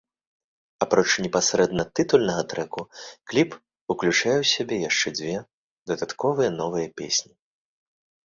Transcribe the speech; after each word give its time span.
Апроч 0.83 1.09
непасрэдна 1.25 1.83
тытульнага 1.99 2.43
трэку, 2.53 2.83
кліп 3.33 3.49
уключае 3.95 4.33
ў 4.41 4.45
сябе 4.53 4.75
яшчэ 4.89 5.07
дзве 5.17 5.35
дадатковыя 5.91 6.49
новыя 6.61 6.87
песні. 7.03 7.33